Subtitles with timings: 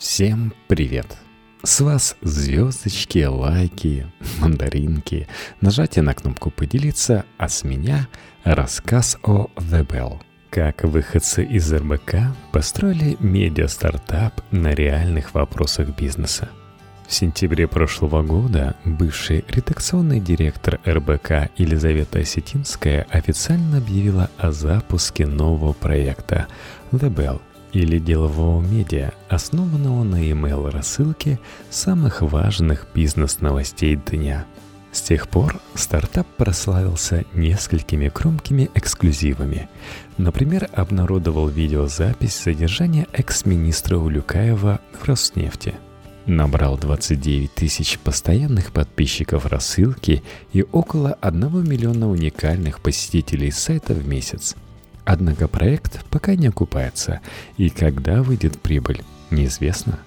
[0.00, 1.18] Всем привет!
[1.62, 4.06] С вас звездочки, лайки,
[4.38, 5.28] мандаринки,
[5.60, 8.08] нажатие на кнопку «Поделиться», а с меня
[8.42, 10.18] рассказ о The Bell.
[10.48, 16.48] Как выходцы из РБК построили медиа-стартап на реальных вопросах бизнеса.
[17.06, 25.74] В сентябре прошлого года бывший редакционный директор РБК Елизавета Осетинская официально объявила о запуске нового
[25.74, 26.46] проекта
[26.90, 27.42] The Bell–
[27.72, 31.38] или делового медиа, основанного на email рассылке
[31.70, 34.46] самых важных бизнес-новостей дня.
[34.92, 39.68] С тех пор стартап прославился несколькими громкими эксклюзивами.
[40.18, 45.74] Например, обнародовал видеозапись задержания экс-министра Улюкаева в Роснефти.
[46.26, 54.56] Набрал 29 тысяч постоянных подписчиков рассылки и около 1 миллиона уникальных посетителей сайта в месяц–
[55.12, 57.18] Однако проект пока не окупается,
[57.56, 59.98] и когда выйдет прибыль, неизвестно.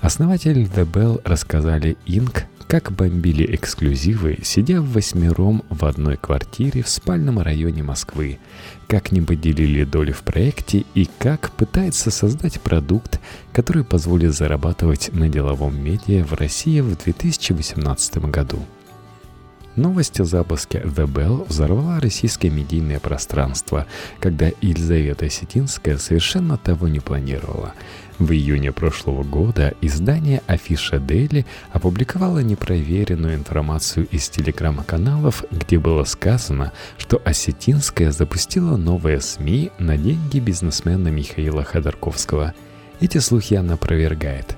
[0.00, 6.88] Основатель The Bell рассказали Inc., как бомбили эксклюзивы, сидя в восьмером в одной квартире в
[6.88, 8.40] спальном районе Москвы,
[8.88, 13.20] как не поделили доли в проекте и как пытается создать продукт,
[13.52, 18.58] который позволит зарабатывать на деловом медиа в России в 2018 году.
[19.78, 23.86] Новость о запуске The Bell взорвала российское медийное пространство,
[24.18, 27.74] когда Елизавета Осетинская совершенно того не планировала.
[28.18, 36.72] В июне прошлого года издание Афиша Дели опубликовало непроверенную информацию из телеграм-каналов, где было сказано,
[36.96, 42.52] что Осетинская запустила новые СМИ на деньги бизнесмена Михаила Ходорковского.
[42.98, 44.56] Эти слухи она опровергает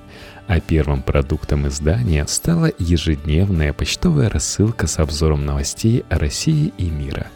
[0.51, 7.27] а первым продуктом издания стала ежедневная почтовая рассылка с обзором новостей о России и мира.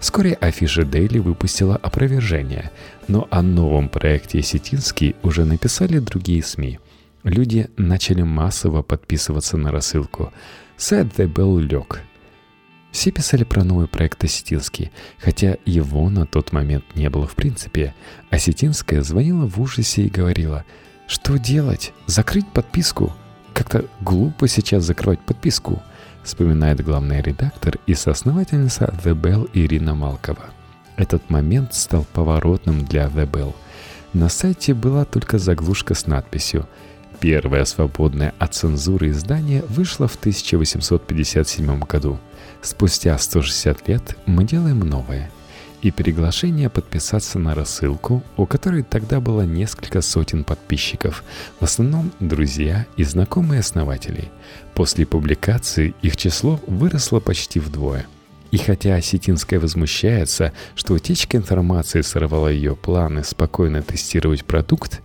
[0.00, 2.72] Вскоре афиша Daily выпустила опровержение,
[3.06, 6.80] но о новом проекте Сетинский уже написали другие СМИ.
[7.22, 10.32] Люди начали массово подписываться на рассылку.
[10.76, 12.02] Сайт The Bell лег.
[12.90, 17.94] Все писали про новый проект Осетинский, хотя его на тот момент не было в принципе.
[18.30, 20.64] Осетинская звонила в ужасе и говорила–
[21.08, 21.94] что делать?
[22.06, 23.14] Закрыть подписку?
[23.54, 25.82] Как-то глупо сейчас закрывать подписку,
[26.22, 30.50] вспоминает главный редактор и соосновательница The Bell Ирина Малкова.
[30.96, 33.54] Этот момент стал поворотным для The Bell.
[34.12, 36.68] На сайте была только заглушка с надписью
[37.20, 42.18] Первое свободное от цензуры издание вышло в 1857 году.
[42.62, 45.30] Спустя 160 лет мы делаем новое–
[45.82, 51.24] и приглашение подписаться на рассылку, у которой тогда было несколько сотен подписчиков,
[51.60, 54.30] в основном друзья и знакомые основателей.
[54.74, 58.06] После публикации их число выросло почти вдвое.
[58.50, 65.02] И хотя Осетинская возмущается, что утечка информации сорвала ее планы спокойно тестировать продукт,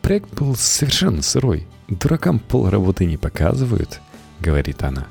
[0.00, 1.66] проект был совершенно сырой.
[1.88, 4.00] Дуракам пол работы не показывают,
[4.40, 5.06] говорит она.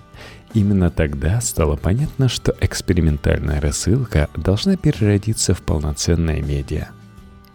[0.53, 6.89] Именно тогда стало понятно, что экспериментальная рассылка должна переродиться в полноценное медиа.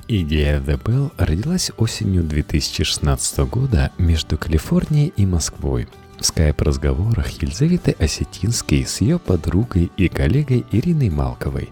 [0.08, 5.88] Идея The Bell родилась осенью 2016 года между Калифорнией и Москвой.
[6.18, 11.70] В скайп-разговорах Елизаветы Осетинской с ее подругой и коллегой Ириной Малковой.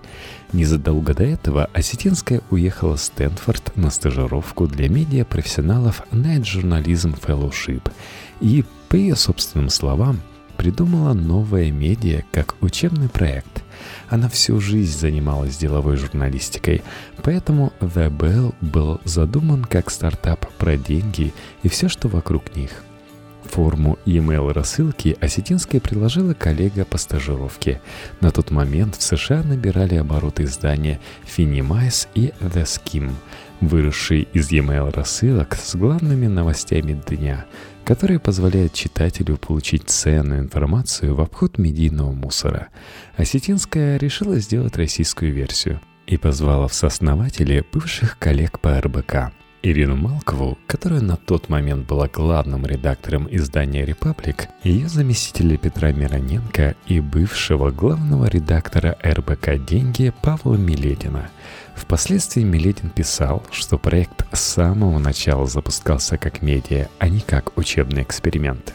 [0.52, 7.92] Незадолго до этого Осетинская уехала в Стэнфорд на стажировку для медиапрофессионалов Night Journalism Fellowship
[8.40, 10.20] и, по ее собственным словам,
[10.60, 13.64] придумала новое медиа как учебный проект.
[14.10, 16.82] Она всю жизнь занималась деловой журналистикой,
[17.22, 21.32] поэтому The Bell был задуман как стартап про деньги
[21.62, 22.84] и все, что вокруг них.
[23.44, 27.80] Форму e-mail рассылки Осетинская приложила коллега по стажировке.
[28.20, 33.12] На тот момент в США набирали обороты издания Finimize и The Skim,
[33.62, 37.46] выросшие из e-mail рассылок с главными новостями дня–
[37.90, 42.68] которая позволяет читателю получить ценную информацию в обход медийного мусора.
[43.16, 49.32] Осетинская решила сделать российскую версию и позвала в сооснователи бывших коллег по РБК.
[49.62, 56.74] Ирину Малкову, которая на тот момент была главным редактором издания «Репаблик», ее заместителя Петра Мироненко
[56.86, 61.30] и бывшего главного редактора РБК «Деньги» Павла Миледина–
[61.80, 68.02] Впоследствии Милетин писал, что проект с самого начала запускался как медиа, а не как учебный
[68.02, 68.74] эксперимент.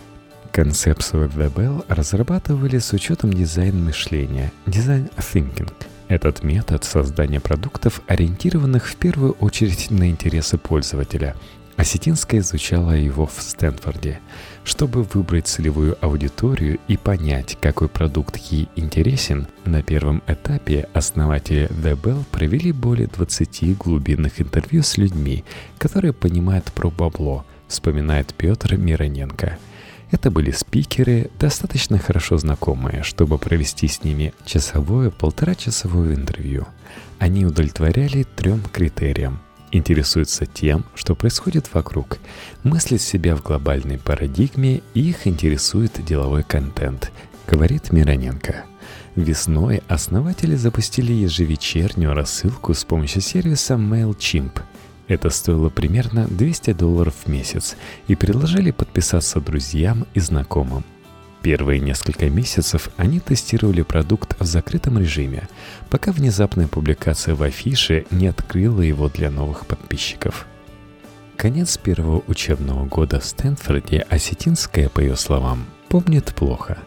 [0.52, 5.72] Концепцию WebBell разрабатывали с учетом дизайн мышления, дизайн thinking.
[6.08, 11.36] Этот метод создания продуктов, ориентированных в первую очередь на интересы пользователя–
[11.78, 14.20] Осетинская изучала его в Стэнфорде.
[14.64, 22.00] Чтобы выбрать целевую аудиторию и понять, какой продукт ей интересен, на первом этапе основатели The
[22.00, 25.44] Bell провели более 20 глубинных интервью с людьми,
[25.78, 29.58] которые понимают про бабло, вспоминает Петр Мироненко.
[30.12, 36.68] Это были спикеры, достаточно хорошо знакомые, чтобы провести с ними часовое-полторачасовое интервью.
[37.20, 39.40] Они удовлетворяли трем критериям.
[39.72, 42.20] Интересуются тем, что происходит вокруг,
[42.64, 47.12] мыслят себя в глобальной парадигме и их интересует деловой контент,
[47.48, 48.64] говорит Мироненко.
[49.16, 54.62] Весной основатели запустили ежевечернюю рассылку с помощью сервиса MailChimp–
[55.08, 57.76] это стоило примерно 200 долларов в месяц
[58.08, 60.84] и предложили подписаться друзьям и знакомым.
[61.44, 65.48] Первые несколько месяцев они тестировали продукт в закрытом режиме,
[65.92, 70.48] пока внезапная публикация в афише не открыла его для новых подписчиков.
[71.38, 76.80] Конец первого учебного года в Стэнфорде Осетинская, по ее словам, помнит плохо.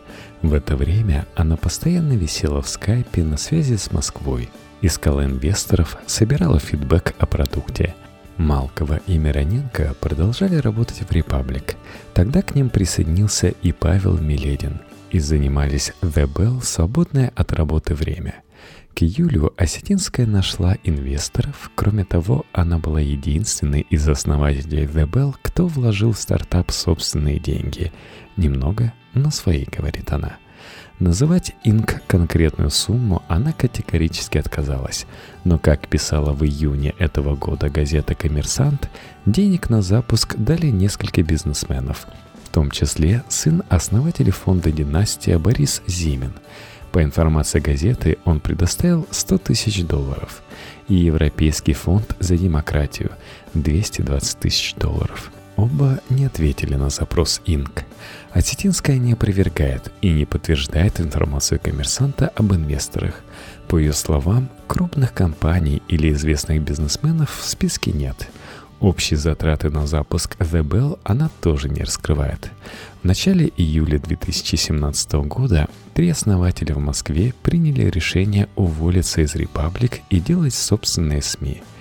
[0.42, 4.48] В это время она постоянно висела в скайпе на связи с Москвой,
[4.80, 7.94] искала инвесторов, собирала фидбэк о продукте–
[8.38, 11.76] Малкова и Мироненко продолжали работать в «Репаблик».
[12.14, 14.80] Тогда к ним присоединился и Павел Миледин.
[15.10, 18.42] И занимались The Bell свободное от работы время.
[18.94, 21.70] К июлю Осетинская нашла инвесторов.
[21.74, 27.92] Кроме того, она была единственной из основателей The Bell, кто вложил в стартап собственные деньги.
[28.36, 30.36] Немного, но свои, говорит она–
[30.98, 35.06] Называть Инк конкретную сумму она категорически отказалась,
[35.44, 38.90] но, как писала в июне этого года газета «Коммерсант»,
[39.24, 42.08] денег на запуск дали несколько бизнесменов,
[42.44, 46.32] в том числе сын основателя фонда «Династия» Борис Зимин.
[46.90, 50.42] По информации газеты, он предоставил 100 тысяч долларов,
[50.88, 53.12] и Европейский фонд за демократию–
[53.54, 57.82] 220 тысяч долларов– Оба не ответили на запрос Инк.
[58.30, 63.14] Осетинская не опровергает и не подтверждает информацию коммерсанта об инвесторах.
[63.66, 68.28] По ее словам, крупных компаний или известных бизнесменов в списке нет.
[68.78, 72.52] Общие затраты на запуск The Bell она тоже не раскрывает.
[73.02, 80.20] В начале июля 2017 года три основателя в Москве приняли решение уволиться из Republic и
[80.20, 81.64] делать собственные СМИ–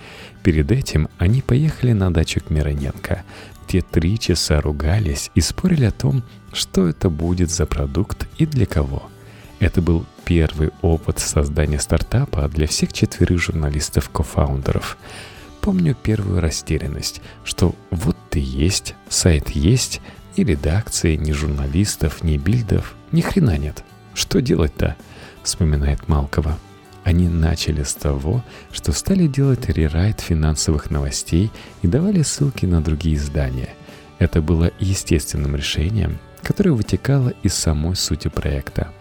[0.48, 3.24] Перед этим они поехали на дачу к Мироненко,
[3.68, 6.24] те три часа ругались и спорили о том,
[6.54, 9.04] что это будет за продукт и для кого.
[9.60, 14.98] Это был первый опыт создания стартапа для всех четверых журналистов-кофаундеров.
[15.62, 20.02] Помню первую растерянность, что вот ты есть, сайт есть,
[20.38, 23.84] ни редакции, ни журналистов, ни бильдов, ни хрена нет.
[24.14, 24.96] Что делать-то?
[25.44, 26.58] Вспоминает Малкова.
[27.08, 33.16] Они начали с того, что стали делать рерайт финансовых новостей и давали ссылки на другие
[33.16, 33.70] издания.
[34.20, 38.92] Это было естественным решением, которое вытекало из самой сути проекта.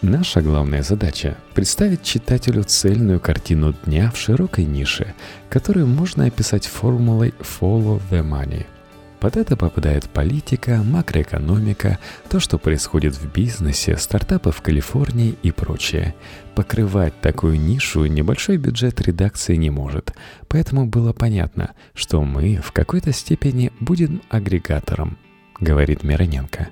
[0.00, 5.12] Наша главная задача– представить читателю цельную картину дня в широкой нише,
[5.48, 8.66] которую можно описать формулой «follow the money»–
[9.20, 11.98] под это попадает политика, макроэкономика,
[12.28, 16.14] то, что происходит в бизнесе, стартапы в Калифорнии и прочее.
[16.54, 20.14] Покрывать такую нишу небольшой бюджет редакции не может,
[20.48, 25.18] поэтому было понятно, что мы в какой-то степени будем агрегатором,
[25.58, 26.68] говорит Мироненко.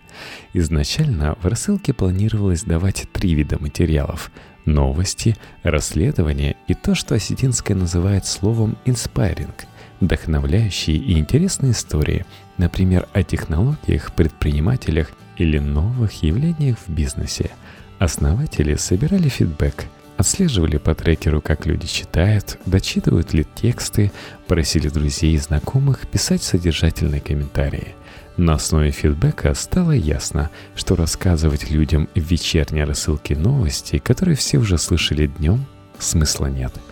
[0.52, 4.30] Изначально в рассылке планировалось давать три вида материалов–
[4.66, 9.66] новости, расследования и то, что Осетинская называет словом «inspiring»,
[10.04, 12.24] вдохновляющие и интересные истории,
[12.56, 17.50] например, о технологиях, предпринимателях или новых явлениях в бизнесе.
[17.98, 24.12] Основатели собирали фидбэк, отслеживали по трекеру, как люди читают, дочитывают ли тексты,
[24.46, 27.94] просили друзей и знакомых писать содержательные комментарии.
[28.36, 34.76] На основе фидбэка стало ясно, что рассказывать людям в вечерней рассылке новости, которые все уже
[34.76, 35.64] слышали днем,
[35.98, 36.72] смысла нет–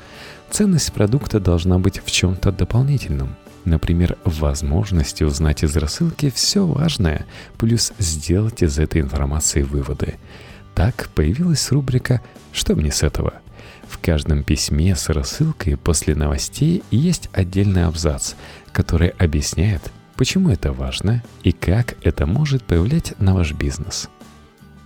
[0.53, 3.37] Ценность продукта должна быть в чем-то дополнительном.
[3.65, 7.25] Например, возможности узнать из рассылки все важное,
[7.57, 10.17] плюс сделать из этой информации выводы.
[10.75, 12.21] Так появилась рубрика
[12.53, 13.33] «Что мне с этого?».
[13.89, 18.35] В каждом письме с рассылкой после новостей есть отдельный абзац,
[18.73, 24.11] который объясняет, почему это важно и как это может повлиять на ваш бизнес.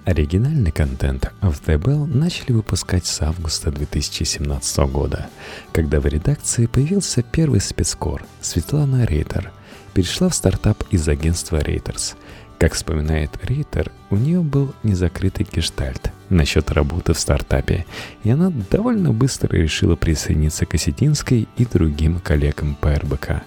[0.07, 5.29] Оригинальный контент в The Bell начали выпускать с августа 2017 года,
[5.73, 9.51] когда в редакции появился первый спецкор Светлана Рейтер.
[9.95, 12.15] Перешла в стартап из агентства Reuters.
[12.57, 17.85] Как вспоминает Рейтер, у нее был незакрытый гештальт насчет работы в стартапе,
[18.23, 23.43] и она довольно быстро решила присоединиться к Осетинской и другим коллегам по РБК.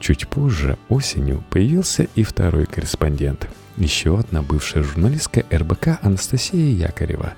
[0.00, 3.48] Чуть позже, осенью, появился и второй корреспондент–
[3.80, 7.32] еще одна бывшая журналистка РБК Анастасия Якорева.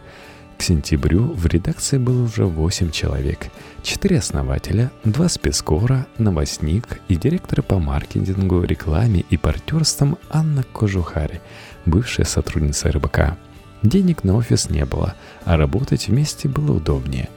[0.58, 3.46] К сентябрю в редакции было уже 8 человек.
[3.84, 11.40] Четыре основателя, два спецкора, новостник и директор по маркетингу, рекламе и партнерствам Анна Кожухари,
[11.86, 13.36] бывшая сотрудница РБК.
[13.84, 15.14] Денег на офис не было,
[15.44, 17.28] а работать вместе было удобнее.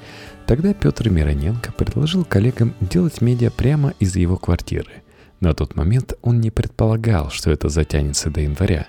[0.48, 5.04] Тогда Петр Мироненко предложил коллегам делать медиа прямо из его квартиры.
[5.40, 8.88] На тот момент он не предполагал, что это затянется до января.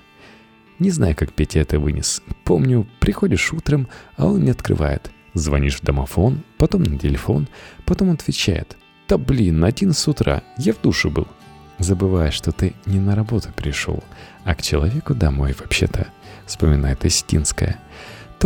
[0.78, 2.22] Не знаю, как Петя это вынес.
[2.44, 5.10] Помню, приходишь утром, а он не открывает.
[5.34, 7.48] Звонишь в домофон, потом на телефон,
[7.84, 8.76] потом отвечает.
[9.08, 11.28] «Да блин, на 11 утра, я в душе был».
[11.78, 14.02] Забывая, что ты не на работу пришел,
[14.44, 16.08] а к человеку домой вообще-то,
[16.46, 17.78] вспоминает Истинская.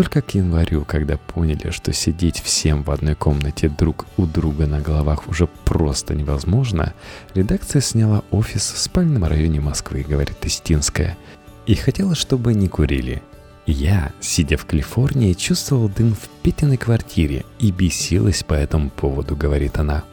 [0.00, 4.80] Только к январю, когда поняли, что сидеть всем в одной комнате друг у друга на
[4.80, 6.94] головах уже просто невозможно,
[7.34, 11.18] редакция сняла офис в спальном районе Москвы, говорит Истинская.
[11.66, 13.22] И хотела, чтобы не курили.
[13.66, 19.76] Я, сидя в Калифорнии, чувствовал дым в Петиной квартире и бесилась по этому поводу, говорит
[19.76, 20.04] она.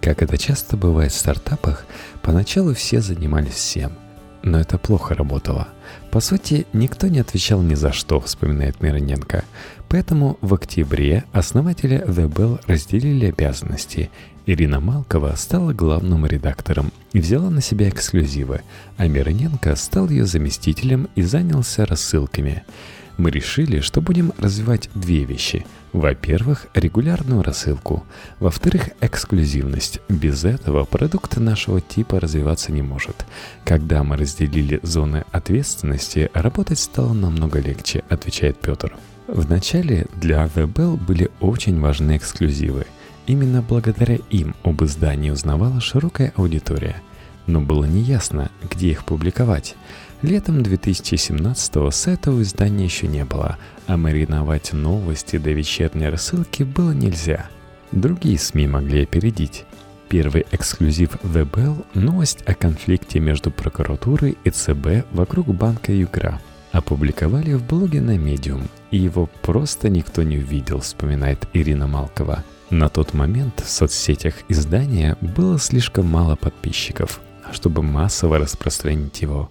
[0.00, 1.84] Как это часто бывает в стартапах,
[2.22, 3.92] поначалу все занимались всем–
[4.46, 5.66] но это плохо работало.
[6.10, 9.44] По сути, никто не отвечал ни за что, вспоминает Мироненко.
[9.88, 14.10] Поэтому в октябре основатели The Bell разделили обязанности.
[14.46, 18.62] Ирина Малкова стала главным редактором и взяла на себя эксклюзивы,
[18.96, 22.64] а Мироненко стал ее заместителем и занялся рассылками
[23.16, 25.66] мы решили, что будем развивать две вещи.
[25.92, 28.04] Во-первых, регулярную рассылку.
[28.38, 30.00] Во-вторых, эксклюзивность.
[30.08, 33.24] Без этого продукт нашего типа развиваться не может.
[33.64, 38.94] Когда мы разделили зоны ответственности, работать стало намного легче, отвечает Петр.
[39.26, 42.86] Вначале для The Bell были очень важны эксклюзивы.
[43.26, 47.02] Именно благодаря им об издании узнавала широкая аудитория.
[47.46, 49.76] Но было неясно, где их публиковать.
[50.22, 57.50] Летом 2017-го сайта издания еще не было, а мариновать новости до вечерней рассылки было нельзя.
[57.92, 59.64] Другие СМИ могли опередить.
[60.08, 66.40] Первый эксклюзив The Bell– новость о конфликте между прокуратурой и ЦБ вокруг банка Югра.
[66.72, 72.42] Опубликовали в блоге на Medium, и его просто никто не увидел, вспоминает Ирина Малкова.
[72.70, 77.20] На тот момент в соцсетях издания было слишком мало подписчиков,
[77.52, 79.50] чтобы массово распространить его.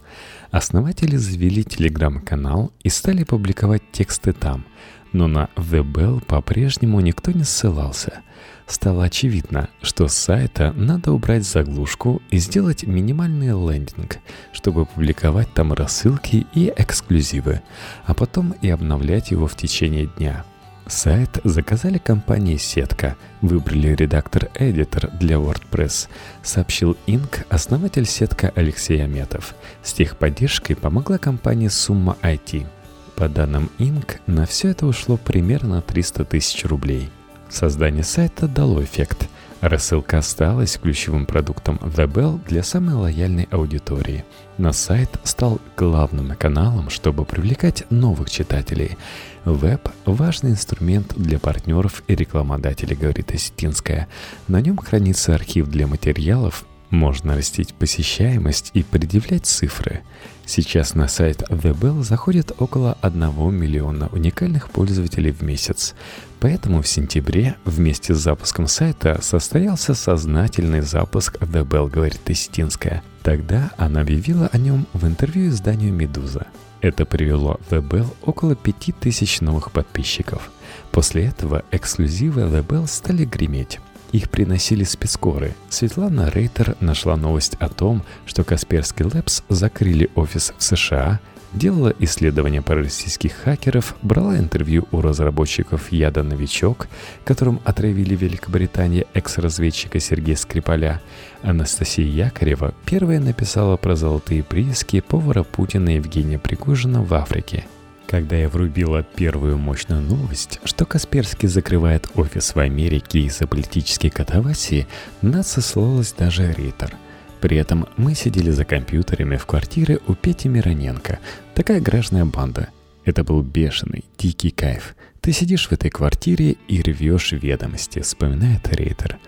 [0.55, 4.63] Основатели завели телеграм-канал и стали публиковать тексты там,
[5.11, 8.21] но на The Bell по-прежнему никто не ссылался.
[8.65, 14.19] Стало очевидно, что с сайта надо убрать заглушку и сделать минимальный лендинг,
[14.53, 17.61] чтобы публиковать там рассылки и эксклюзивы,
[18.05, 20.45] а потом и обновлять его в течение дня–
[20.87, 26.07] Сайт заказали компании «Сетка», выбрали редактор-эдитор для WordPress,
[26.43, 29.55] сообщил Инк основатель «Сетка» Алексей Аметов.
[29.81, 32.67] С техподдержкой помогла компания «Сумма IT».
[33.15, 37.09] По данным Инк, на все это ушло примерно 300 тысяч рублей.
[37.49, 39.27] Создание сайта дало эффект.
[39.61, 44.23] Рассылка осталась ключевым продуктом The Bell для самой лояльной аудитории.
[44.59, 48.99] На сайт стал главным каналом, чтобы привлекать новых читателей–
[49.45, 54.07] Веб– важный инструмент для партнеров и рекламодателей, говорит Осетинская.
[54.47, 60.01] На нем хранится архив для материалов, можно растить посещаемость и предъявлять цифры.
[60.45, 65.93] Сейчас на сайт The Bell заходит около 1 миллиона уникальных пользователей в месяц.
[66.39, 73.03] Поэтому в сентябре вместе с запуском сайта состоялся сознательный запуск The Bell, говорит Тестинская.
[73.25, 76.45] Тогда она объявила о нем в интервью изданию «Медуза».
[76.81, 80.51] Это привело в The около 5000 новых подписчиков.
[80.91, 83.79] После этого эксклюзивы The стали греметь.
[84.11, 85.55] Их приносили спецкоры.
[85.69, 91.19] Светлана Рейтер нашла новость о том, что Касперский Labs закрыли офис в США–
[91.55, 96.87] делала исследования про российских хакеров, брала интервью у разработчиков яда «Новичок»,
[97.23, 101.01] которым отравили в Великобритании экс-разведчика Сергея Скрипаля.
[101.45, 107.65] Анастасия Якорева первая написала про золотые прииски повара Путина Евгения Пригожина в Африке.
[108.07, 114.87] Когда я врубила первую мощную новость, что Касперский закрывает офис в Америке из-за политической катавасии,
[115.21, 116.95] нас сослалась даже Рейтер–
[117.45, 121.19] при этом мы сидели за компьютерами в квартире у Пети Мироненко.
[121.53, 122.69] Такая гражданная банда.
[123.03, 124.95] Это был бешеный, дикий кайф.
[125.21, 129.19] Ты сидишь в этой квартире и рвешь ведомости, вспоминает Рейтер.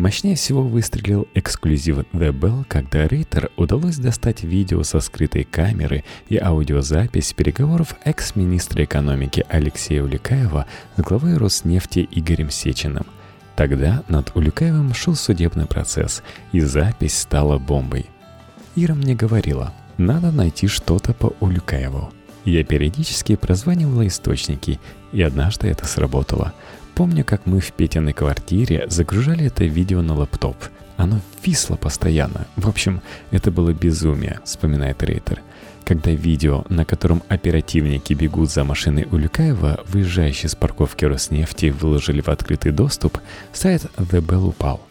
[0.00, 6.38] Мощнее всего выстрелил эксклюзив The Bell, когда Рейтер удалось достать видео со скрытой камеры и
[6.38, 10.64] аудиозапись переговоров экс-министра экономики Алексея Уликаева
[10.96, 13.04] с главой Роснефти Игорем Сечиным–
[13.56, 18.06] Тогда над Улюкаевым шел судебный процесс, и запись стала бомбой.
[18.76, 22.10] Ира мне говорила, надо найти что-то по Улюкаеву.
[22.46, 24.80] Я периодически прозванивала источники,
[25.12, 26.54] и однажды это сработало.
[26.94, 30.56] Помню, как мы в Петиной квартире загружали это видео на лаптоп.
[30.96, 32.46] Оно висло постоянно.
[32.56, 35.40] В общем, это было безумие, вспоминает Рейтер.
[35.84, 42.28] Когда видео, на котором оперативники бегут за машиной Улюкаева, выезжающей с парковки Роснефти, выложили в
[42.28, 43.18] открытый доступ,
[43.52, 44.82] сайт The Bell упал.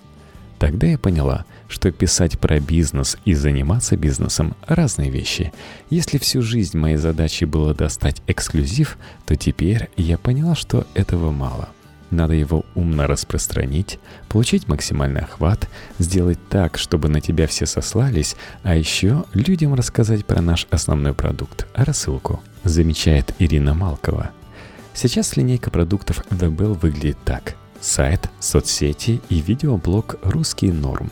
[0.58, 5.54] Тогда я поняла, что писать про бизнес и заниматься бизнесом– разные вещи.
[5.90, 11.70] Если всю жизнь моей задачей было достать эксклюзив, то теперь я поняла, что этого мало.
[12.12, 14.00] Надо его умно распространить,
[14.30, 20.42] получить максимальный охват, сделать так, чтобы на тебя все сослались, а еще людям рассказать про
[20.42, 24.32] наш основной продукт– рассылку, замечает Ирина Малкова.
[24.94, 31.12] Сейчас линейка продуктов The выглядит так– сайт, соцсети и видеоблог «Русский норм».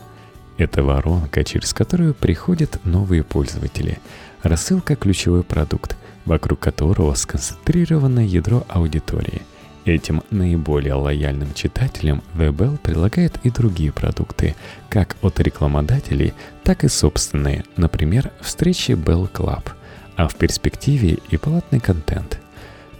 [0.56, 3.98] Это воронка, через которую приходят новые пользователи.
[4.42, 9.42] Рассылка– ключевой продукт, вокруг которого сконцентрировано ядро аудитории.
[9.88, 14.54] Этим наиболее лояльным читателям The предлагает и другие продукты,
[14.90, 19.64] как от рекламодателей, так и собственные, например, встречи Bell Club,
[20.14, 22.38] а в перспективе и платный контент–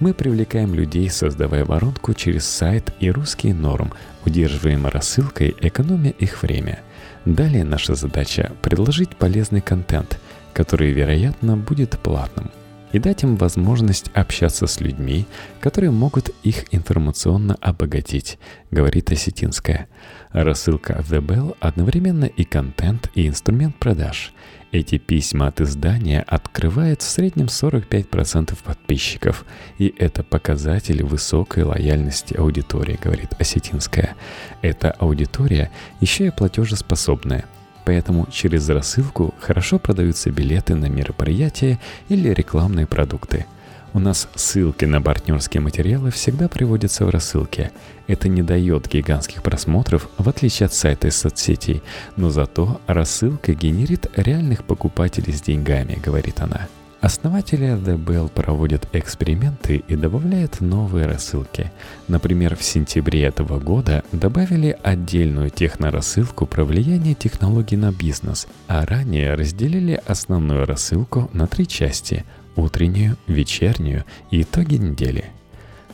[0.00, 3.92] мы привлекаем людей, создавая воронку через сайт и русский норм,
[4.24, 6.78] удерживаем рассылкой, экономя их время.
[7.24, 10.20] Далее наша задача– предложить полезный контент,
[10.52, 12.52] который, вероятно, будет платным,
[12.92, 15.26] и дать им возможность общаться с людьми,
[15.60, 18.38] которые могут их информационно обогатить,
[18.70, 19.88] говорит Осетинская.
[20.32, 24.32] Рассылка The Bell одновременно и контент, и инструмент продаж–
[24.70, 29.46] эти письма от издания открывают в среднем 45% подписчиков,
[29.78, 34.14] и это показатель высокой лояльности аудитории, говорит Осетинская.
[34.60, 37.46] Эта аудитория еще и платежеспособная,
[37.88, 41.78] поэтому через рассылку хорошо продаются билеты на мероприятия
[42.10, 43.46] или рекламные продукты–
[43.94, 47.70] у нас ссылки на партнерские материалы всегда приводятся в рассылке.
[48.06, 51.82] Это не дает гигантских просмотров, в отличие от сайта и соцсетей,
[52.14, 56.68] но зато рассылка генерит реальных покупателей с деньгами, говорит она.
[57.00, 61.70] Основатели Bell проводят эксперименты и добавляют новые рассылки.
[62.08, 69.34] Например, в сентябре этого года добавили отдельную технорассылку про влияние технологий на бизнес, а ранее
[69.34, 72.24] разделили основную рассылку на три части–
[72.56, 75.26] утреннюю, вечернюю и итоги недели.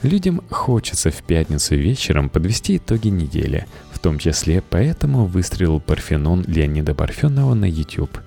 [0.02, 3.66] Людям хочется в пятницу вечером подвести итоги недели,
[4.04, 8.18] том числе поэтому выстрелил Парфенон Леонида Парфенова на YouTube.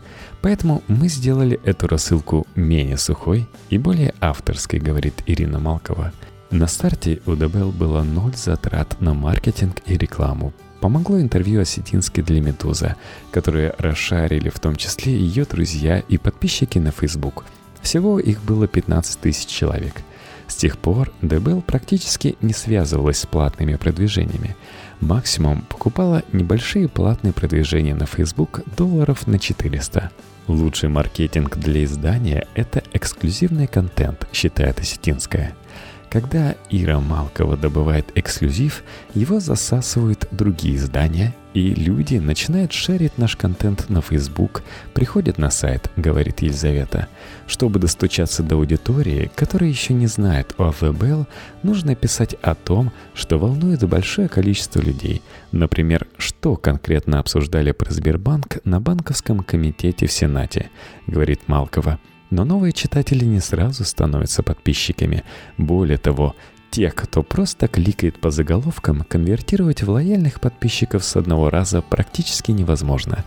[0.42, 6.14] Поэтому мы сделали эту рассылку менее сухой и более авторской, говорит Ирина Малкова.
[6.50, 10.52] На старте у ДБЛ было ноль затрат на маркетинг и рекламу.
[10.82, 12.96] Помогло интервью Осетинской для «Медуза»,
[13.30, 17.46] которые расшарили в том числе ее друзья и подписчики на Facebook–
[17.88, 20.02] всего их было 15 тысяч человек.
[20.48, 24.58] С тех пор Дебел практически не связывалась с платными продвижениями.
[25.00, 30.12] Максимум покупала небольшие платные продвижения на Facebook долларов на 400.
[30.48, 35.54] Лучший маркетинг для издания– это эксклюзивный контент, считает Осетинская–
[36.10, 43.90] когда Ира Малкова добывает эксклюзив, его засасывают другие издания, и люди начинают шерить наш контент
[43.90, 47.08] на Facebook, приходят на сайт, говорит Елизавета.
[47.48, 51.26] Чтобы достучаться до аудитории, которая еще не знает о АВБЛ,
[51.64, 55.22] нужно писать о том, что волнует большое количество людей.
[55.52, 60.70] Например, что конкретно обсуждали про Сбербанк на банковском комитете в Сенате,
[61.08, 62.00] говорит Малкова.
[62.30, 65.24] Но новые читатели не сразу становятся подписчиками.
[65.58, 66.36] Более того,
[66.70, 73.24] тех, кто просто кликает по заголовкам, конвертировать в лояльных подписчиков с одного раза практически невозможно.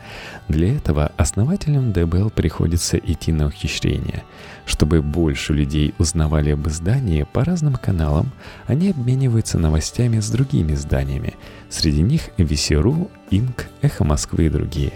[0.48, 4.22] Для этого основателям ДБЛ приходится идти на ухищрение.
[4.66, 8.30] Чтобы больше людей узнавали об издании по разным каналам,
[8.66, 11.34] они обмениваются новостями с другими изданиями.
[11.70, 14.92] Среди них Весеру, Инк, Эхо Москвы и другие.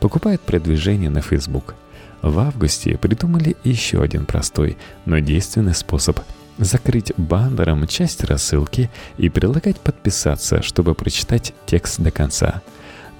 [0.00, 1.74] Покупают продвижение на Facebook–
[2.22, 6.20] в августе придумали еще один простой, но действенный способ–
[6.58, 12.62] закрыть баннером часть рассылки и предлагать подписаться, чтобы прочитать текст до конца.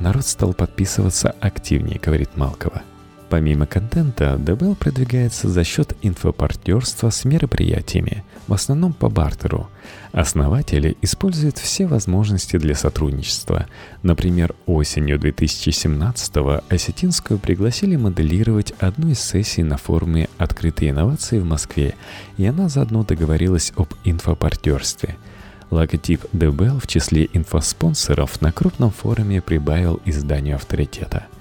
[0.00, 2.82] Народ стал подписываться активнее, говорит Малкова.
[3.28, 9.68] Помимо контента, DBL продвигается за счет инфопартнерства с мероприятиями, в основном по бартеру.
[10.12, 13.66] Основатели используют все возможности для сотрудничества.
[14.02, 21.94] Например, осенью 2017-го Осетинскую пригласили моделировать одну из сессий на форуме «Открытые инновации» в Москве,
[22.38, 25.16] и она заодно договорилась об инфопартнерстве–
[25.70, 31.26] Логотип DBL в числе инфоспонсоров на крупном форуме прибавил изданию авторитета–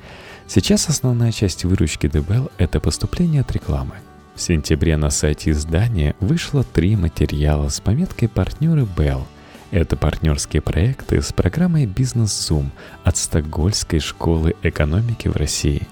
[0.47, 3.95] Сейчас основная часть выручки DBL– это поступление от рекламы.
[4.33, 9.23] В сентябре на сайте издания вышло три материала с пометкой «Партнеры Bell».
[9.71, 12.67] Это партнерские проекты с программой «Бизнес Zoom»
[13.03, 15.85] от Стокгольмской школы экономики в России.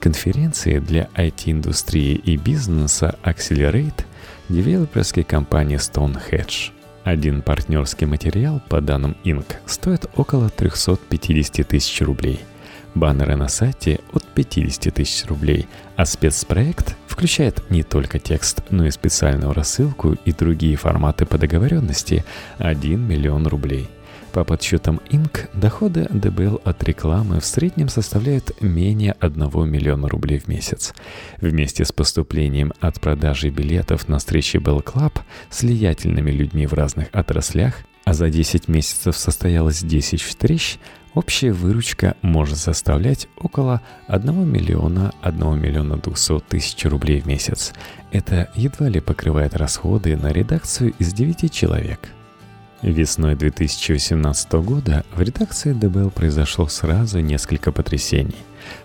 [0.00, 4.04] Конференции для IT-индустрии и бизнеса Accelerate
[4.50, 6.72] девелоперской компании Stonehenge.
[7.04, 12.40] Один партнерский материал, по данным Inc., стоит около 350 тысяч рублей–
[12.94, 18.90] баннеры на сайте от 50 тысяч рублей, а спецпроект включает не только текст, но и
[18.90, 22.24] специальную рассылку и другие форматы по договоренности–
[22.58, 23.88] 1 миллион рублей.
[24.34, 30.48] По подсчетам Inc., доходы ДБЛ от рекламы в среднем составляют менее 1 миллиона рублей в
[30.48, 30.92] месяц.
[31.40, 37.10] Вместе с поступлением от продажи билетов на встречи Bell Club с влиятельными людьми в разных
[37.12, 40.78] отраслях, а за 10 месяцев состоялось 10 встреч,
[41.14, 47.72] Общая выручка может составлять около 1 миллиона 1 миллиона 200 тысяч рублей в месяц.
[48.10, 52.00] Это едва ли покрывает расходы на редакцию из 9 человек.
[52.82, 58.36] Весной 2018 года в редакции ДБЛ произошло сразу несколько потрясений.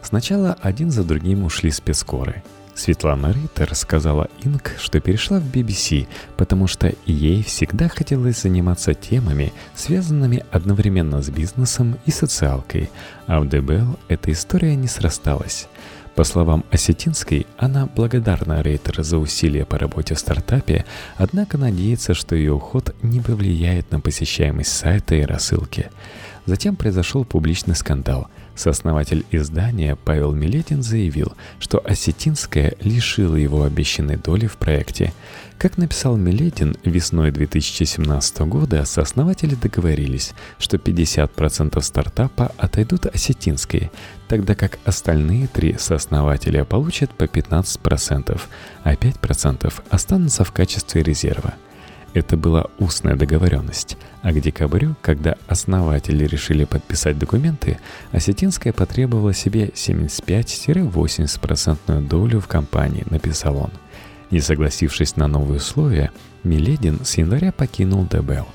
[0.03, 2.43] Сначала один за другим ушли спецкоры–
[2.79, 9.51] Светлана Рейтер сказала Инк, что перешла в BBC, потому что ей всегда хотелось заниматься темами,
[9.75, 12.89] связанными одновременно с бизнесом и социалкой,
[13.27, 15.67] а в ДБЛ эта история не срасталась.
[16.15, 20.85] По словам Осетинской, она благодарна Рейтер за усилия по работе в стартапе,
[21.17, 25.89] однако надеется, что ее уход не повлияет на посещаемость сайта и рассылки.
[26.45, 34.47] Затем произошел публичный скандал– Сооснователь издания Павел Милетин заявил, что Осетинская лишила его обещанной доли
[34.47, 35.13] в проекте.
[35.57, 43.91] Как написал Милетин, весной 2017 года сооснователи договорились, что 50% стартапа отойдут Осетинской,
[44.27, 48.41] тогда как остальные три сооснователя получат по 15%,
[48.83, 51.53] а 5% останутся в качестве резерва–
[52.13, 57.79] это была устная договоренность, а к декабрю, когда основатели решили подписать документы,
[58.11, 63.71] Осетинская потребовала себе 75-80% долю в компании, написал он.
[64.31, 66.11] Не согласившись на новые условия,
[66.43, 68.45] Миледин с января покинул ДБЛ.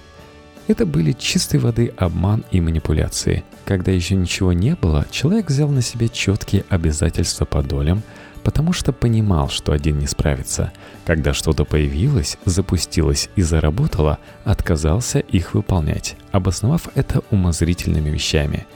[0.67, 3.45] Это были чистой воды обман и манипуляции.
[3.67, 8.03] Когда еще ничего не было, человек взял на себе четкие обязательства по долям–
[8.45, 10.73] потому что понимал, что один не справится.
[11.05, 18.67] Когда что-то появилось, запустилось и заработало, отказался их выполнять, обосновав это умозрительными вещами.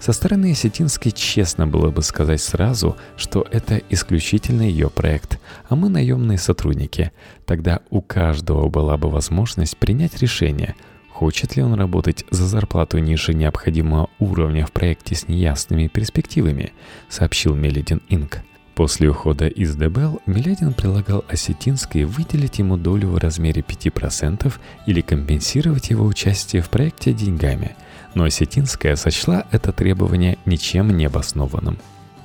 [0.00, 5.88] Со стороны Осетинской честно было бы сказать сразу, что это исключительно ее проект, а мы
[5.88, 7.10] наемные сотрудники.
[7.46, 10.76] Тогда у каждого была бы возможность принять решение,
[11.10, 16.72] хочет ли он работать за зарплату ниже необходимого уровня в проекте с неясными перспективами,
[17.08, 18.42] сообщил Меледин Инк.
[18.78, 24.54] После ухода из ДБЛ Милядин предлагал Осетинской выделить ему долю в размере 5%
[24.86, 27.74] или компенсировать его участие в проекте деньгами,
[28.14, 31.76] но Осетинская сочла это требование ничем не обоснованным.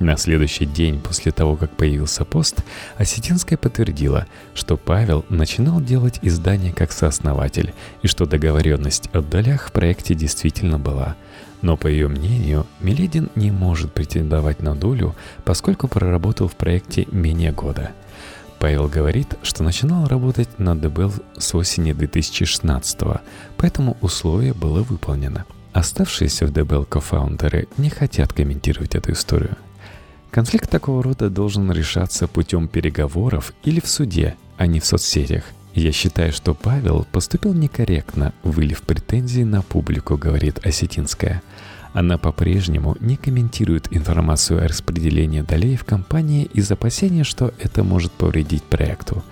[0.04, 2.58] На следующий день после того, как появился пост,
[2.98, 9.72] Осетинская подтвердила, что Павел начинал делать издание как сооснователь и что договоренность о долях в
[9.72, 11.16] проекте действительно была–
[11.62, 17.54] но, по ее мнению, Миледин не может претендовать на долю, поскольку проработал в проекте менее
[17.54, 17.92] года.
[18.60, 23.00] Павел говорит, что начинал работать над ДБЛ с осени 2016
[23.56, 25.46] поэтому условие было выполнено.
[25.72, 29.56] Оставшиеся в ДБЛ кофаундеры не хотят комментировать эту историю.
[30.34, 35.43] Конфликт такого рода должен решаться путем переговоров или в суде, а не в соцсетях.
[35.74, 41.41] Я считаю, что Павел поступил некорректно, вылив претензии на публику, говорит Осетинская–
[41.93, 48.12] она по-прежнему не комментирует информацию о распределении долей в компании из опасения, что это может
[48.12, 49.24] повредить проекту.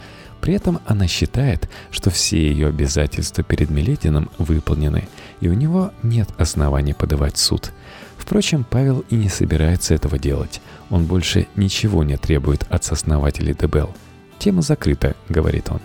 [0.41, 5.07] При этом она считает, что все ее обязательства перед Милетином выполнены,
[5.39, 7.71] и у него нет оснований подавать суд.
[8.17, 10.61] Впрочем, Павел и не собирается этого делать.
[10.91, 13.89] Он больше ничего не требует от сооснователей ДБЛ.
[14.37, 15.79] Тема закрыта, говорит он.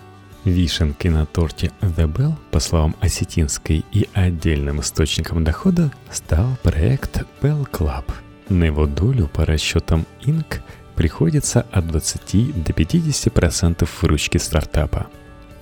[0.44, 7.68] Вишенкой на торте The Bell, по словам Осетинской и отдельным источником дохода, стал проект Bell
[7.70, 8.04] Club.
[8.48, 10.60] На его долю по расчетам Inc.
[10.94, 15.06] приходится от 20 до 50% выручки стартапа.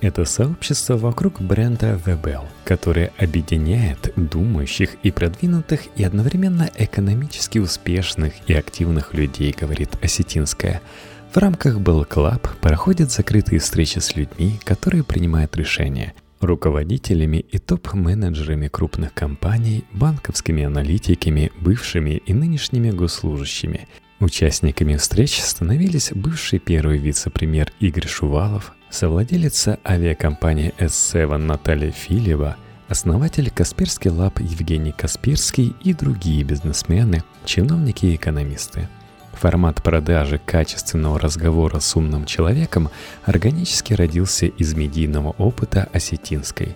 [0.01, 8.33] Это сообщество вокруг бренда The Bell, которое объединяет думающих и продвинутых и одновременно экономически успешных
[8.47, 10.81] и активных людей, говорит Осетинская–
[11.35, 18.69] в рамках Bell Club проходят закрытые встречи с людьми, которые принимают решения, руководителями и топ-менеджерами
[18.69, 23.89] крупных компаний, банковскими аналитиками, бывшими и нынешними госслужащими.
[24.21, 32.55] Участниками встреч становились бывший первый вице-премьер Игорь Шувалов, совладелица авиакомпании S7 Наталья Филева,
[32.87, 38.87] основатель Касперский лаб Евгений Касперский и другие бизнесмены, чиновники и экономисты.
[39.33, 42.89] Формат продажи качественного разговора с умным человеком
[43.25, 46.75] органически родился из медийного опыта осетинской.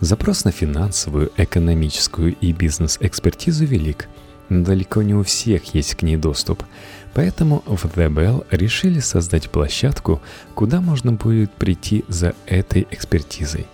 [0.00, 4.08] Запрос на финансовую, экономическую и бизнес-экспертизу велик–
[4.50, 6.64] но далеко не у всех есть к ней доступ.
[7.14, 10.20] Поэтому в The Bell решили создать площадку,
[10.54, 13.66] куда можно будет прийти за этой экспертизой.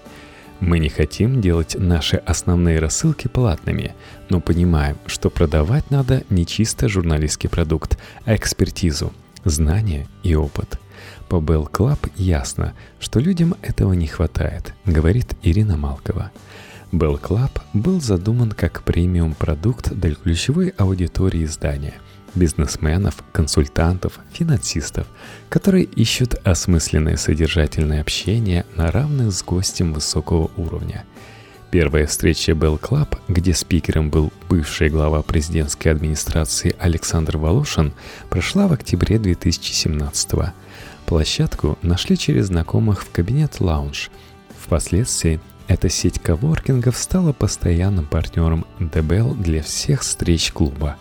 [0.58, 3.94] Мы не хотим делать наши основные рассылки платными,
[4.30, 9.12] но понимаем, что продавать надо не чисто журналистский продукт, а экспертизу,
[9.44, 10.78] знания и опыт.
[11.28, 16.30] По Bell Club ясно, что людям этого не хватает, говорит Ирина Малкова.
[16.90, 21.94] Bell Club был задуман как премиум-продукт для ключевой аудитории издания–
[22.36, 25.06] бизнесменов, консультантов, финансистов,
[25.48, 31.04] которые ищут осмысленное содержательное общение на равных с гостем высокого уровня.
[31.72, 37.92] Первая встреча Bell Club, где спикером был бывший глава президентской администрации Александр Волошин,
[38.30, 40.54] прошла в октябре 2017 года.
[41.06, 44.10] Площадку нашли через знакомых в кабинет Lounge.
[44.60, 50.96] Впоследствии эта сеть коворкингов стала постоянным партнером DBL для всех встреч клуба.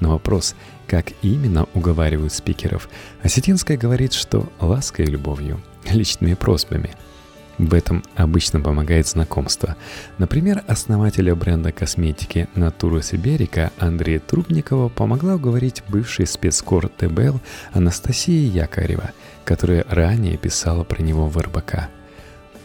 [0.00, 0.54] На вопрос,
[0.86, 2.88] как именно уговаривают спикеров,
[3.22, 6.90] Осетинская говорит, что лаской и любовью, личными просьбами.
[7.58, 9.76] В этом обычно помогает знакомство.
[10.18, 17.40] Например, основателя бренда косметики Натура Сиберика Андрея Трубникова помогла уговорить бывший спецкор ТБЛ
[17.72, 19.10] Анастасия Якорева,
[19.44, 21.88] которая ранее писала про него в РБК–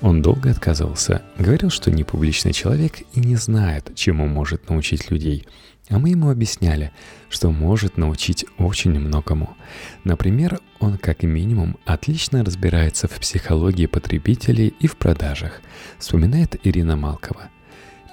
[0.03, 5.47] он долго отказывался, говорил, что не публичный человек и не знает, чему может научить людей.
[5.89, 6.91] А мы ему объясняли,
[7.29, 9.57] что может научить очень многому.
[10.03, 15.61] Например, он как минимум отлично разбирается в психологии потребителей и в продажах,
[15.99, 17.49] вспоминает Ирина Малкова.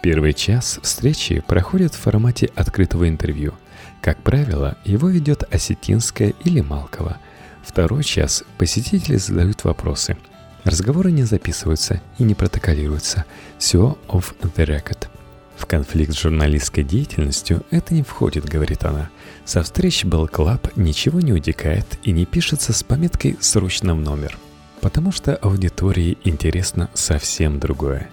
[0.03, 3.55] Первый час встречи проходит в формате открытого интервью.
[4.01, 7.19] Как правило, его ведет Осетинская или Малкова.
[7.63, 10.17] Второй час посетители задают вопросы–
[10.65, 13.25] Разговоры не записываются и не протоколируются.
[13.59, 15.20] Все off the record.
[15.61, 19.11] В конфликт с журналистской деятельностью это не входит, говорит она.
[19.45, 24.39] Со встреч Bell Club ничего не утекает и не пишется с пометкой «срочно в номер».
[24.81, 28.09] Потому что аудитории интересно совсем другое.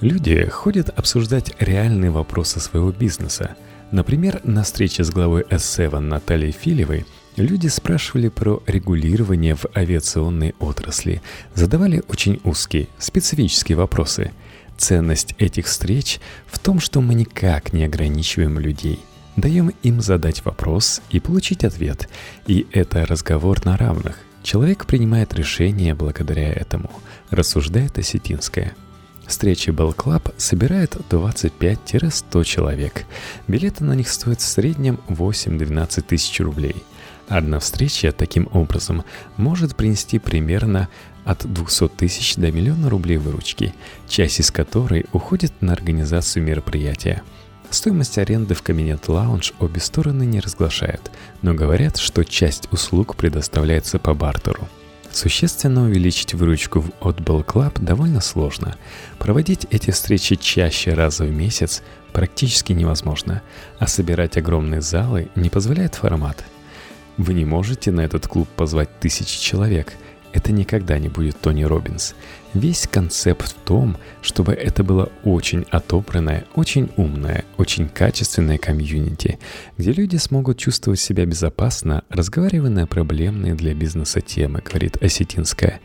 [0.00, 3.56] Люди ходят обсуждать реальные вопросы своего бизнеса.
[3.90, 7.04] Например, на встрече с главой S7 Натальей Филевой–
[7.36, 11.22] Люди спрашивали про регулирование в авиационной отрасли,
[11.54, 14.32] задавали очень узкие, специфические вопросы.
[14.82, 16.18] Ценность этих встреч
[16.48, 18.98] в том, что мы никак не ограничиваем людей.
[19.36, 22.08] Даем им задать вопрос и получить ответ.
[22.48, 24.18] И это разговор на равных.
[24.42, 26.90] Человек принимает решение благодаря этому,
[27.30, 28.74] рассуждает Осетинская.
[29.24, 33.04] Встречи Bell Club собирает 25-100 человек.
[33.46, 36.82] Билеты на них стоят в среднем 8-12 тысяч рублей–
[37.32, 39.04] Одна встреча таким образом
[39.38, 40.90] может принести примерно
[41.24, 43.74] от 200 тысяч до миллиона рублей выручки,
[44.06, 47.22] часть из которой уходит на организацию мероприятия.
[47.70, 53.98] Стоимость аренды в кабинет лаунж обе стороны не разглашают, но говорят, что часть услуг предоставляется
[53.98, 54.68] по бартеру.
[55.10, 58.76] Существенно увеличить выручку в Oddball Club довольно сложно.
[59.18, 63.40] Проводить эти встречи чаще раза в месяц практически невозможно,
[63.78, 66.44] а собирать огромные залы не позволяет формат–
[67.22, 69.94] вы не можете на этот клуб позвать тысячи человек.
[70.32, 72.14] Это никогда не будет Тони Робинс.
[72.54, 79.38] Весь концепт в том, чтобы это было очень отобранное, очень умное, очень качественное комьюнити,
[79.76, 85.80] где люди смогут чувствовать себя безопасно, разговаривая на проблемные для бизнеса темы, говорит Осетинская.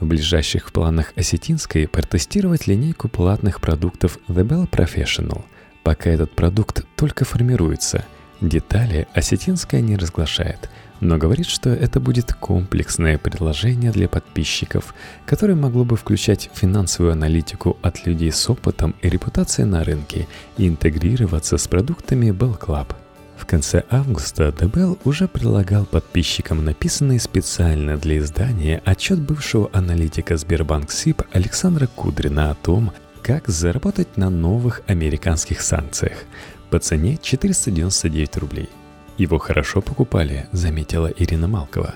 [0.00, 5.44] В ближайших планах Осетинской протестировать линейку платных продуктов The Bell Professional.
[5.84, 8.04] Пока этот продукт только формируется–
[8.40, 10.68] Детали Осетинская не разглашает,
[11.00, 14.94] но говорит, что это будет комплексное предложение для подписчиков,
[15.24, 20.68] которое могло бы включать финансовую аналитику от людей с опытом и репутацией на рынке и
[20.68, 22.88] интегрироваться с продуктами Bell Club.
[23.36, 30.90] В конце августа The уже предлагал подписчикам написанный специально для издания отчет бывшего аналитика Сбербанк
[30.90, 32.92] СИП Александра Кудрина о том,
[33.22, 36.18] как заработать на новых американских санкциях–
[36.74, 38.68] по цене 499 рублей.
[39.16, 41.94] Его хорошо покупали, заметила Ирина Малкова.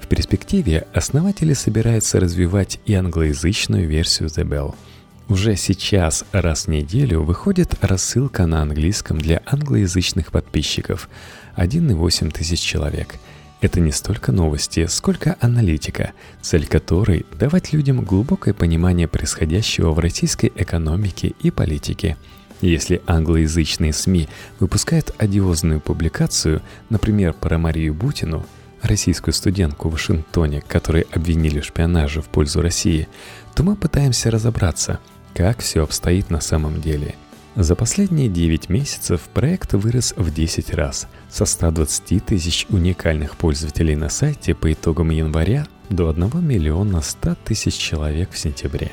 [0.00, 4.74] В перспективе основатели собираются развивать и англоязычную версию The Bell.
[5.28, 11.10] Уже сейчас раз в неделю выходит рассылка на английском для англоязычных подписчиков.
[11.58, 13.16] 1,8 тысяч человек.
[13.60, 20.50] Это не столько новости, сколько аналитика, цель которой– давать людям глубокое понимание происходящего в российской
[20.56, 22.16] экономике и политике.
[22.60, 24.28] Если англоязычные СМИ
[24.60, 28.46] выпускают одиозную публикацию, например, про Марию Бутину,
[28.82, 33.08] российскую студентку в Вашингтоне, которой обвинили в шпионаже в пользу России,
[33.54, 34.98] то мы пытаемся разобраться–
[35.34, 37.16] как все обстоит на самом деле.
[37.56, 44.08] За последние 9 месяцев проект вырос в 10 раз, со 120 тысяч уникальных пользователей на
[44.08, 48.90] сайте по итогам января до 1 миллиона 100 тысяч человек в сентябре,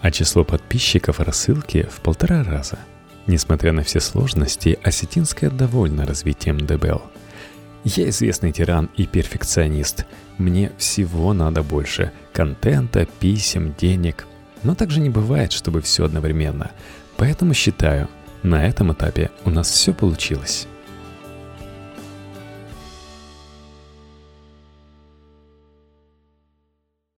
[0.00, 2.78] а число подписчиков рассылки в полтора раза.
[3.26, 7.02] Несмотря на все сложности, Осетинская довольна развитием ДБЛ.
[7.84, 10.06] Я известный тиран и перфекционист.
[10.38, 14.26] Мне всего надо больше– контента, писем, денег–
[14.62, 16.70] но также не бывает, чтобы все одновременно.
[17.16, 18.08] Поэтому считаю,
[18.42, 20.66] на этом этапе у нас все получилось.